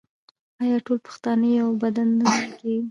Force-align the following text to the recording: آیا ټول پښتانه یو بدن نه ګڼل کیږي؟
آیا 0.61 0.77
ټول 0.85 0.97
پښتانه 1.07 1.47
یو 1.59 1.69
بدن 1.83 2.07
نه 2.17 2.23
ګڼل 2.31 2.49
کیږي؟ 2.59 2.77